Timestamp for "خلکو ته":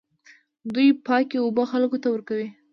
1.71-2.07